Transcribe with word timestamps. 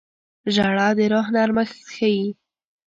•ژړا 0.53 0.87
د 0.97 0.99
روح 1.11 1.27
نرمښت 1.35 1.79
ښيي. 1.95 2.27